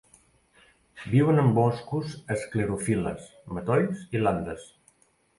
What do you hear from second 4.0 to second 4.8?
i landes.